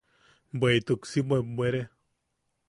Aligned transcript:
Bweʼituk 0.59 1.01
si 1.09 1.19
bwebbwere. 1.27 1.81